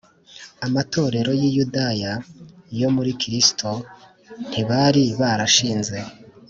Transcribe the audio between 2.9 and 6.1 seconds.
muri Kristo ntibari barashinze